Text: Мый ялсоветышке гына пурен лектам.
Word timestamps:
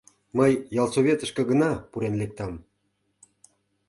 Мый 0.37 0.51
ялсоветышке 0.81 1.41
гына 1.49 1.71
пурен 1.91 2.15
лектам. 2.21 2.53